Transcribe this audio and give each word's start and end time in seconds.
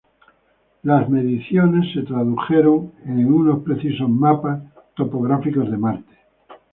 Las 0.81 1.07
mediciones 1.09 1.93
se 1.93 2.01
tradujeron 2.01 2.91
en 3.05 3.31
unos 3.31 3.61
precisos 3.61 4.09
mapas 4.09 4.59
topográficos 4.95 5.69
de 5.69 5.77
Marte. 5.77 6.17